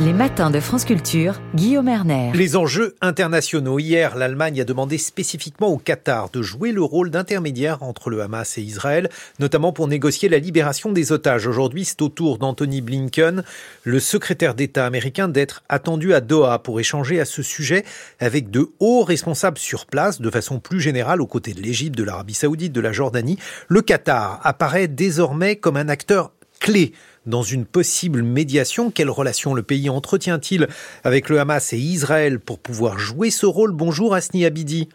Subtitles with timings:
[0.00, 2.30] Les matins de France Culture, Guillaume Erner.
[2.32, 3.80] Les enjeux internationaux.
[3.80, 8.58] Hier, l'Allemagne a demandé spécifiquement au Qatar de jouer le rôle d'intermédiaire entre le Hamas
[8.58, 9.08] et Israël,
[9.40, 11.48] notamment pour négocier la libération des otages.
[11.48, 13.42] Aujourd'hui, c'est au tour d'Anthony Blinken,
[13.82, 17.84] le secrétaire d'État américain, d'être attendu à Doha pour échanger à ce sujet
[18.20, 22.04] avec de hauts responsables sur place, de façon plus générale, aux côtés de l'Égypte, de
[22.04, 23.36] l'Arabie saoudite, de la Jordanie.
[23.66, 26.30] Le Qatar apparaît désormais comme un acteur
[26.60, 26.92] clé
[27.26, 28.90] dans une possible médiation.
[28.90, 30.68] Quelle relation le pays entretient-il
[31.04, 33.72] avec le Hamas et Israël pour pouvoir jouer ce rôle?
[33.72, 34.88] Bonjour Asni Abidi.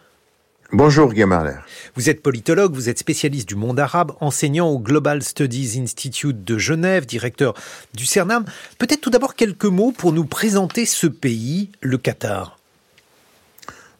[0.72, 1.54] Bonjour Guémarler.
[1.96, 6.58] Vous êtes politologue, vous êtes spécialiste du monde arabe, enseignant au Global Studies Institute de
[6.58, 7.54] Genève, directeur
[7.94, 8.46] du CERNAM.
[8.80, 12.58] Peut-être tout d'abord quelques mots pour nous présenter ce pays, le Qatar.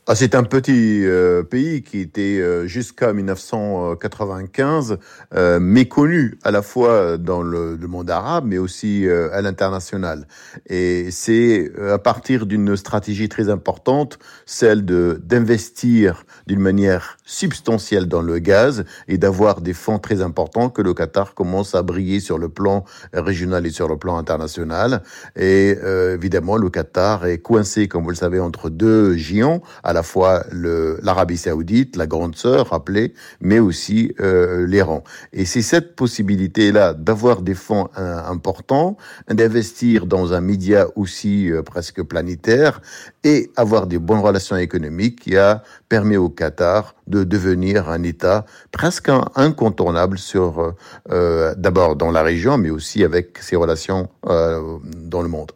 [0.06, 4.98] Ah, c'est un petit euh, pays qui était euh, jusqu'à 1995
[5.34, 10.28] euh, méconnu à la fois dans le, monde arabe mais aussi à l'international.
[10.68, 18.22] Et c'est à partir d'une stratégie très importante, celle de d'investir d'une manière substantielle dans
[18.22, 22.38] le gaz et d'avoir des fonds très importants que le Qatar commence à briller sur
[22.38, 22.84] le plan
[23.14, 25.04] régional et sur le plan international.
[25.36, 25.78] Et
[26.14, 29.62] évidemment, le Qatar est coincé, comme vous le savez, entre deux géants
[29.94, 35.04] la fois l'Arabie saoudite, la grande sœur rappelée, mais aussi euh, l'Iran.
[35.32, 38.98] Et c'est cette possibilité-là d'avoir des fonds euh, importants,
[39.30, 42.82] d'investir dans un média aussi euh, presque planétaire
[43.24, 48.46] et avoir des bonnes relations économiques qui a permis au Qatar de devenir un État
[48.72, 50.76] presque incontournable sur
[51.10, 55.52] d'abord dans la région, mais aussi avec ses relations dans le monde.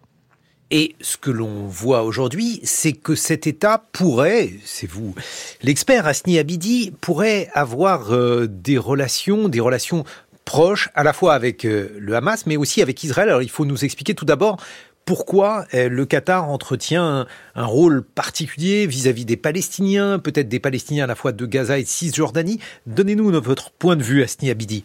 [0.70, 5.16] Et ce que l'on voit aujourd'hui, c'est que cet État pourrait, c'est vous
[5.62, 10.04] l'expert Asni Abidi, pourrait avoir euh, des relations, des relations
[10.44, 13.30] proches à la fois avec euh, le Hamas, mais aussi avec Israël.
[13.30, 14.58] Alors il faut nous expliquer tout d'abord
[15.06, 21.06] pourquoi euh, le Qatar entretient un, rôle particulier vis-à-vis -vis des Palestiniens, peut-être des Palestiniens
[21.06, 22.60] à la fois de Gaza et de Cisjordanie.
[22.88, 24.84] Donnez-nous votre point de vue, Asni Abidi.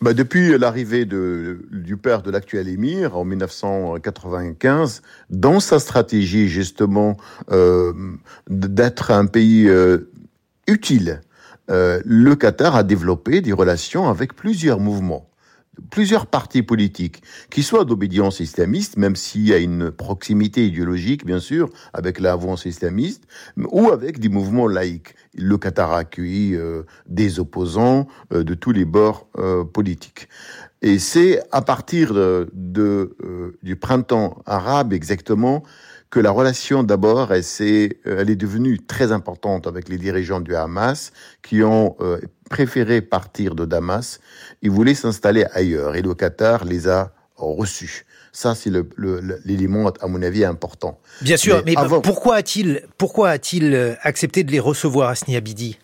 [0.00, 7.16] Bah depuis l'arrivée du père de l'actuel émir en 1995, dans sa stratégie justement
[7.50, 7.92] euh,
[8.48, 10.08] d'être un pays euh,
[10.68, 11.20] utile,
[11.70, 15.28] euh, le Qatar a développé des relations avec plusieurs mouvements
[15.90, 21.40] plusieurs partis politiques, qui soient d'obédience islamiste, même s'il y a une proximité idéologique, bien
[21.40, 23.24] sûr, avec l'avance islamiste,
[23.56, 25.14] ou avec des mouvements laïcs.
[25.34, 30.28] Le Qatar a accueilli euh, des opposants euh, de tous les bords euh, politiques.
[30.82, 33.16] Et c'est à partir de
[33.64, 35.64] du printemps arabe exactement
[36.08, 41.12] que la relation d'abord, elle est devenue très importante avec les dirigeants du Hamas
[41.42, 41.96] qui ont
[42.48, 44.20] préféré partir de Damas.
[44.62, 48.04] Ils voulaient s'installer ailleurs et le Qatar les a reçus.
[48.32, 48.70] Ça, c'est
[49.44, 51.00] l'élément, à mon avis, important.
[51.22, 55.78] Bien sûr, mais, pourquoi a-t-il pourquoi a-t-il euh, accepté de les recevoir à Sniabidi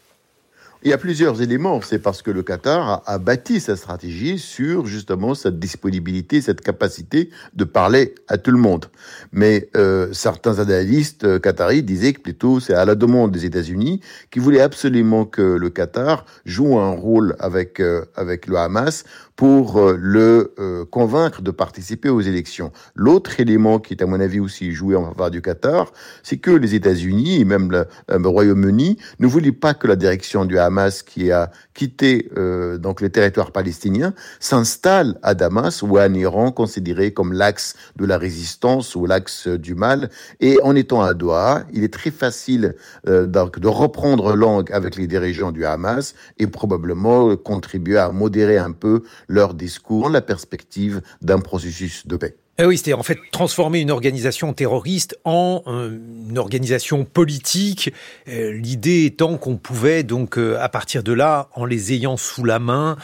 [0.85, 1.81] il y a plusieurs éléments.
[1.81, 7.31] C'est parce que le Qatar a, bâti sa stratégie sur justement cette disponibilité, cette capacité
[7.55, 8.87] de parler à tout le monde.
[9.33, 14.01] Mais euh, certains analystes euh, qataris disaient que plutôt c'est à la demande des États-Unis
[14.31, 19.05] qui voulaient absolument que le Qatar joue un rôle avec euh, avec le Hamas
[19.37, 22.71] pour euh, le euh, convaincre de participer aux élections.
[22.95, 26.53] L'autre élément qui est à mon avis aussi joué en faveur du Qatar, c'est que
[26.53, 31.03] les États-Unis et même le, euh, Royaume-Uni ne voulaient pas que la direction du Hamas
[31.03, 32.31] qui a quitté
[32.79, 38.17] donc les territoires palestiniens s'installe à Damas ou à Iran considéré comme l'axe de la
[38.17, 40.11] résistance ou l'axe du mal.
[40.41, 45.07] Et en étant à Doha, il est très facile donc de reprendre langue avec les
[45.09, 51.41] dirigeants du Hamas et probablement contribuer à modérer un peu leur discours, la perspective d'un
[51.41, 52.37] processus de paix.
[52.57, 55.99] Eh oui, c'était en fait transformer une organisation terroriste en euh,
[56.31, 57.93] une organisation politique.
[58.29, 62.45] Euh, l'idée étant qu'on pouvait donc euh, à partir de là, en les ayant sous
[62.45, 62.97] la main,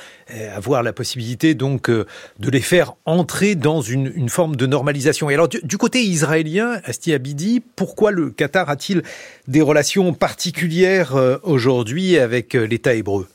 [0.54, 2.06] avoir la possibilité donc de
[2.50, 5.28] les faire entrer dans une, forme de normalisation.
[5.28, 9.02] Et alors du, côté israélien, Asti Abidi, pourquoi le Qatar a-t-il
[9.48, 13.26] des relations particulières aujourd'hui avec l'État hébreu?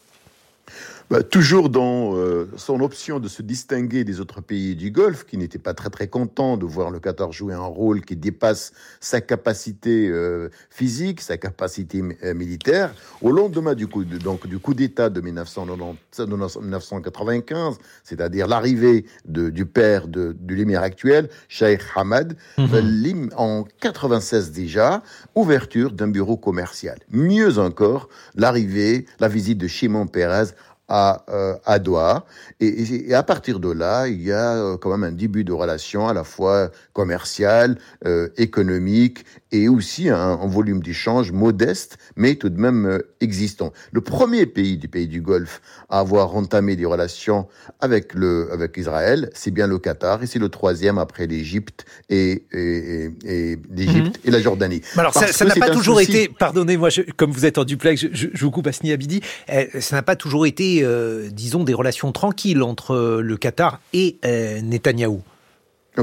[1.10, 5.38] Bah, toujours dans euh, son option de se distinguer des autres pays du Golfe, qui
[5.38, 9.22] n'étaient pas très très contents de voir le Qatar jouer un rôle qui dépasse sa
[9.22, 12.92] capacité euh, physique, sa capacité euh, militaire.
[13.22, 20.36] Au lendemain du coup, donc du coup d'État de 1995, c'est-à-dire l'arrivée du père de,
[20.40, 23.30] de l'émir actuel, Sheikh Hamad, mhm.
[23.38, 25.04] en 96 déjà,
[25.36, 26.98] ouverture d'un bureau commercial.
[27.12, 30.56] Mieux encore, l'arrivée, la visite de Shimon Peres
[30.88, 32.26] à, euh, à Doha.
[32.60, 35.52] Et, et, à partir de là, il y a euh, quand même un début de
[35.52, 42.36] relation à la fois commerciale, euh, économique et aussi un, un volume d'échange modeste, mais
[42.36, 43.74] tout de même euh, existant.
[43.92, 47.48] Le premier pays du pays du Golfe à avoir entamé des relations
[47.80, 52.46] avec, le, avec Israël, c'est bien le Qatar, et c'est le troisième après l'Égypte et,
[52.52, 54.26] et, et l'Égypte mhm.
[54.26, 54.81] et la Jordanie.
[54.98, 58.46] alors ça n'a pas toujours été, pardonnez-moi, comme vous êtes en duplex, je, je, je
[58.46, 62.62] vous coupe à Abidi, eh, ça n'a pas toujours été, euh, disons, des relations tranquilles
[62.62, 65.22] entre le Qatar et euh, Netanyahou.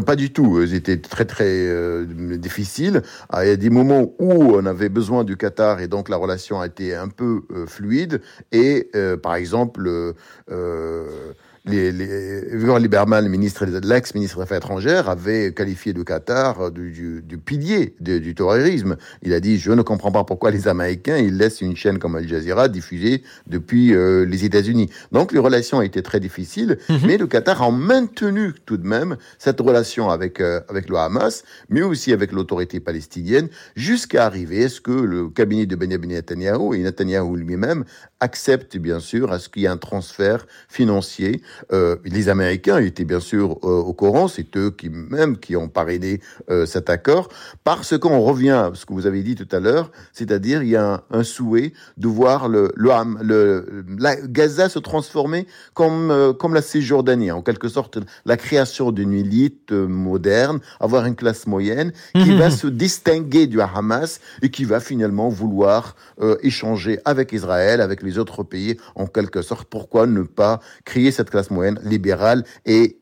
[0.00, 0.66] Pas du tout.
[0.66, 2.06] C'était très très euh,
[2.38, 3.02] difficile.
[3.28, 6.16] Ah, il y a des moments où on avait besoin du Qatar et donc la
[6.16, 8.22] relation a été un peu euh, fluide.
[8.52, 10.14] Et euh, par exemple,
[10.50, 11.32] euh,
[11.64, 12.41] les, les,
[12.81, 18.19] Lieberman, ministre, l'ex-ministre des Affaires étrangères, avait qualifié le Qatar du, du, du pilier de,
[18.19, 18.97] du terrorisme.
[19.23, 22.17] Il a dit Je ne comprends pas pourquoi les Américains ils laissent une chaîne comme
[22.17, 24.91] Al Jazeera diffuser depuis euh, les États-Unis.
[25.12, 27.06] Donc les relations étaient très difficiles, mm -hmm.
[27.06, 31.44] mais le Qatar a maintenu tout de même cette relation avec, euh, avec le Hamas,
[31.69, 36.75] mais aussi avec l'autorité palestinienne, jusqu'à arriver à ce que le cabinet de Benjamin Netanyahu
[36.75, 37.85] et Netanyahu lui-même
[38.19, 43.04] acceptent bien sûr à ce qu'il y ait un transfert financier euh, les Américains étaient
[43.04, 46.20] bien sûr euh, au courant, c'est eux qui même qui ont parrainé
[46.50, 47.28] euh, cet accord,
[47.64, 50.76] parce qu'on revient à ce que vous avez dit tout à l'heure, c'est-à-dire il y
[50.76, 52.90] a un, un, souhait de voir le, le,
[53.22, 59.12] le la Gaza se transformer comme comme la Cisjordanie, en quelque sorte la création d'une
[59.12, 62.38] élite moderne, avoir une classe moyenne qui mmh.
[62.38, 65.96] va se distinguer du Hamas et qui va finalement vouloir
[66.43, 69.69] échanger avec Israël, avec les autres pays, en quelque sorte.
[69.69, 72.98] Pourquoi ne pas créer cette classe moyenne libérale et,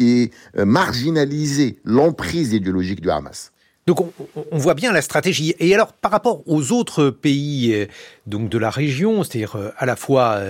[0.00, 0.28] euh,
[0.66, 3.52] marginaliser l'emprise idéologique du Hamas.
[3.86, 4.00] Donc
[4.52, 5.54] on, voit bien la stratégie.
[5.58, 7.86] Et alors par rapport aux autres pays euh,
[8.26, 10.42] donc de la région, c'est-à-dire euh, à la fois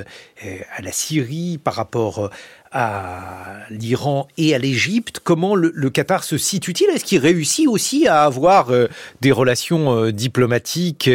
[0.43, 2.31] à la Syrie, par rapport
[2.73, 6.91] à l'Iran et à l'Égypte, comment le, Qatar se situe-t-il?
[6.91, 8.73] Est-ce qu'il réussit aussi à avoir
[9.21, 11.09] des relations diplomatiques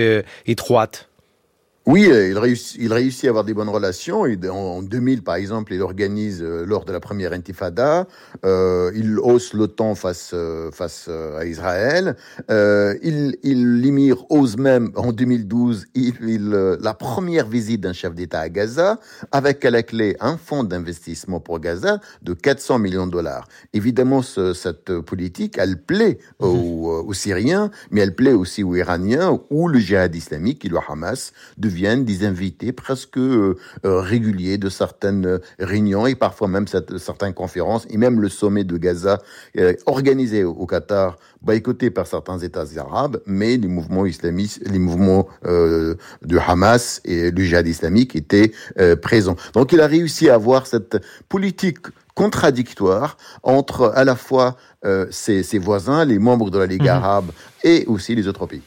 [0.46, 1.10] étroites?
[1.86, 4.22] Oui, euh, il réussit, il réussit à avoir des bonnes relations.
[4.22, 8.08] En 2000, par exemple, il organise, euh, lors de la première intifada,
[8.46, 12.16] euh, il hausse l'OTAN face, euh, face à Israël.
[12.50, 18.16] Euh, il, il, Limir ose même, en 2012, il, il la première visite d'un chef
[18.16, 19.00] d'État à Gaza,
[19.34, 23.50] avec à la clé un fonds d'investissement pour Gaza de 400 millions de dollars.
[23.74, 29.38] Évidemment, ce, cette politique, elle plaît aux, aux, Syriens, mais elle plaît aussi aux Iraniens,
[29.50, 34.58] ou le djihad islamique, et le Hamas, de deviennent des invités presque euh, euh, réguliers
[34.60, 39.20] de certaines réunions et parfois même cette, certaines conférences et même le sommet de Gaza
[39.58, 45.28] euh, organisé au Qatar, boycotté par certains États arabes, mais les mouvements islamistes, les mouvements
[45.46, 49.36] euh, du Hamas et du djihad islamique étaient euh, présents.
[49.54, 50.98] Donc il a réussi à avoir cette
[51.30, 54.56] politique contradictoire entre à la fois
[54.86, 57.00] euh, ses, ses, voisins, les membres de la Ligue mmh.
[57.00, 57.32] arabe
[57.64, 58.62] et aussi les autres pays.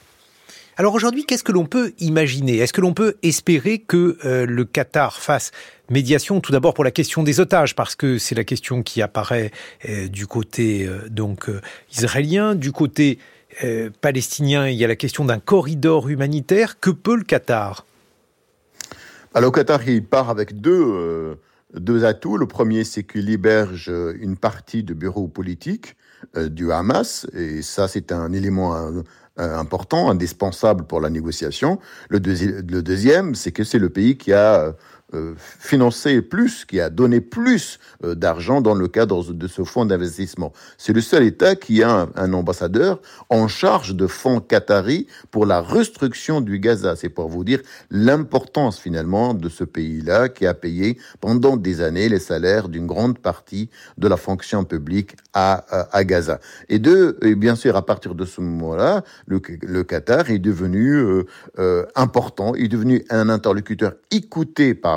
[0.78, 2.58] Alors aujourd'hui, qu'est-ce que l'on peut imaginer?
[2.58, 5.50] Est-ce que l'on peut espérer que euh, le Qatar fasse
[5.88, 6.42] médiation?
[6.42, 9.52] Tout d'abord pour la question des otages parce que c'est la question qui apparaît
[9.88, 11.50] euh, du côté euh, donc
[11.92, 13.18] israélien, du côté
[14.02, 16.78] palestinien, il y a la question d'un corridor humanitaire.
[16.78, 17.86] Que peut le Qatar?
[19.32, 21.38] Alors le Qatar, il part avec deux
[21.72, 22.36] deux atouts.
[22.36, 23.90] Le premier, c'est qu'il héberge
[24.20, 25.96] une partie de bureaux politiques
[26.36, 28.74] euh, du Hamas, et ça, c'est un élément
[29.38, 31.78] important, indispensable pour la négociation.
[32.08, 34.72] Le deuxième, c'est que c'est le pays qui a euh,
[35.58, 40.52] financé plus, qui a donné plus euh, d'argent dans le cadre de ce fonds d'investissement.
[40.78, 45.60] C'est le seul État qui a un, ambassadeur en charge de fonds qatari pour la
[45.60, 46.96] restruction du Gaza.
[46.96, 47.60] C'est pour vous dire
[47.90, 53.18] l'importance finalement de ce pays-là qui a payé pendant des années les salaires d'une grande
[53.18, 55.64] partie de la fonction publique à,
[56.04, 56.40] Gaza.
[56.68, 60.94] Et de, et bien sûr, à partir de ce moment-là, le, le, Qatar est devenu
[60.94, 61.24] euh,
[61.58, 64.95] euh, important, est devenu un interlocuteur écouté par,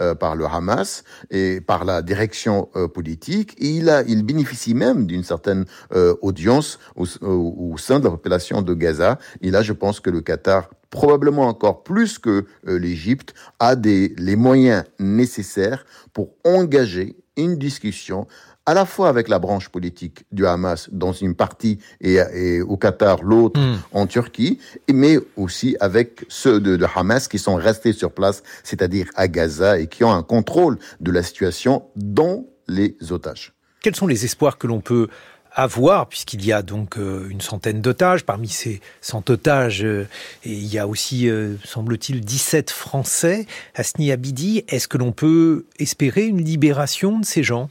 [0.00, 3.54] euh, par le Hamas et par la direction euh, politique.
[3.58, 8.10] Et il, a, il bénéficie même d'une certaine euh, audience au, au, sein de la
[8.10, 9.18] population de Gaza.
[9.40, 14.36] Et là, je pense que le Qatar probablement encore plus que l'Égypte, a des, les
[14.36, 18.28] moyens nécessaires pour engager une discussion
[18.66, 22.76] à la fois avec la branche politique du Hamas dans une partie et, et au
[22.76, 23.78] Qatar, l'autre mm.
[23.92, 24.58] en Turquie,
[24.92, 29.78] mais aussi avec ceux de, de, Hamas qui sont restés sur place, c'est-à-dire à Gaza
[29.78, 33.52] et qui ont un contrôle de la situation dans les otages.
[33.82, 35.08] Quels sont les espoirs que l'on peut
[35.56, 38.24] à voir, puisqu'il y a donc euh, une centaine d'otages.
[38.24, 40.08] Parmi ces 100 otages, et
[40.44, 41.30] il y a aussi,
[41.64, 43.46] semble-t-il, 17 Français.
[43.76, 47.70] Asni Abidi, est-ce que l'on peut espérer une libération de ces gens?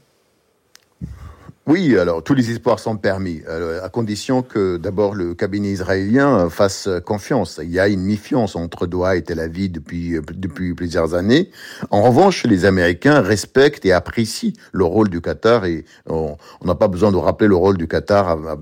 [1.65, 3.41] Oui, alors tous les espoirs sont permis,
[3.82, 7.62] à condition que d'abord le cabinet israélien fasse confiance.
[7.63, 11.51] Il y a une méfiance entre Doha et Tel Aviv depuis, depuis plusieurs années.
[11.89, 16.89] En revanche, les Américains respectent et apprécient le rôle du Qatar et on n'a pas
[16.89, 18.58] besoin de rappeler le rôle du Qatar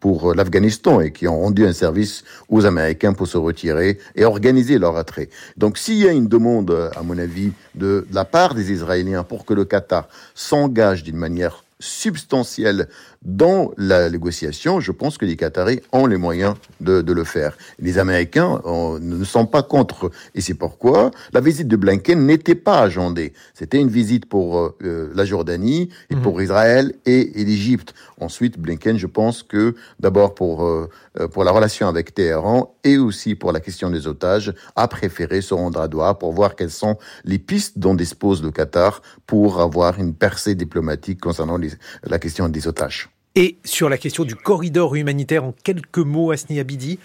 [0.00, 4.78] pour l'Afghanistan et qui ont rendu un service aux Américains pour se retirer et organiser
[4.78, 5.28] leur attrait.
[5.56, 9.44] Donc s'il y a une demande, à mon avis, de la part des Israéliens pour
[9.44, 12.88] que le Qatar s'engage d'une manière substantielle
[13.26, 17.58] dans la négociation, je pense que les Qataris ont les moyens de, le faire.
[17.80, 20.12] Les Américains ne sont pas contre.
[20.36, 23.32] Et c'est pourquoi la visite de Blinken n'était pas agendée.
[23.52, 26.22] C'était une visite pour euh, euh, la Jordanie et mhm.
[26.22, 27.94] pour Israël et, et l'Égypte.
[28.20, 30.88] Ensuite, Blinken, je pense que d'abord pour, euh,
[31.32, 35.52] pour la relation avec Téhéran et aussi pour la question des otages, a préféré se
[35.52, 39.98] rendre à Doha pour voir quelles sont les pistes dont dispose le Qatar pour avoir
[39.98, 41.58] une percée diplomatique concernant
[42.04, 43.10] la question des otages.
[43.38, 46.98] Et sur la question du corridor humanitaire, en quelques mots, Asni Abidi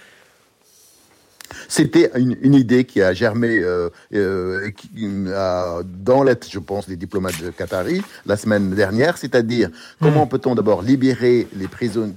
[1.67, 4.71] c'était une, idée qui a germé euh, euh,
[5.83, 9.69] dans l'aide, je pense, des diplomates de qataris la semaine dernière, c'est-à-dire
[10.01, 10.29] comment hmm.
[10.29, 12.13] peut-on d'abord libérer les prisonniers,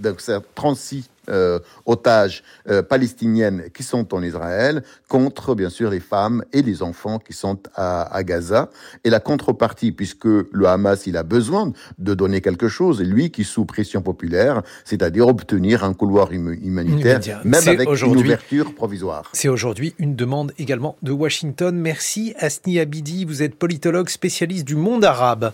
[0.55, 6.63] 36 euh, otages euh, palestiniennes qui sont en Israël contre, bien sûr, les femmes et
[6.63, 8.71] les enfants qui sont à, Gaza.
[9.05, 13.31] Et la contrepartie, puisque le Hamas, il a besoin de donner quelque chose, et lui
[13.31, 19.31] qui sous pression populaire, c'est-à-dire obtenir un couloir humanitaire, même avec une ouverture provisoire.
[19.33, 21.77] C'est aujourd'hui une demande également de Washington.
[21.77, 25.53] Merci Asni Abidi, vous êtes politologue spécialiste du monde arabe.